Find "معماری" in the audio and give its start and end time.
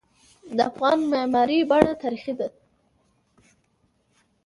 1.11-1.59